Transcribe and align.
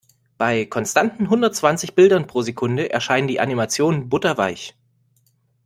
Bei 0.39 0.65
konstanten 0.65 1.29
hundertzwanzig 1.29 1.93
Bildern 1.93 2.25
pro 2.25 2.41
Sekunde 2.41 2.89
erscheinen 2.89 3.27
die 3.27 3.39
Animationen 3.39 4.09
butterweich. 4.09 4.75